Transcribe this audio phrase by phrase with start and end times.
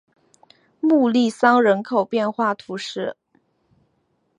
[0.79, 3.15] 穆利桑人口变化图示